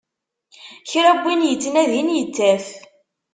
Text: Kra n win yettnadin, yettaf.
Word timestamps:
Kra 0.89 1.11
n 1.17 1.21
win 1.23 1.47
yettnadin, 1.49 2.09
yettaf. 2.17 2.65